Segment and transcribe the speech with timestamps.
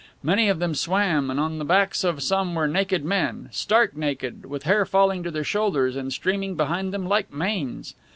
[0.23, 4.47] Many of them swam and on the backs of some were naked men, stark naked,
[4.47, 7.93] with hair falling to their shoulders and streaming behind them like manes.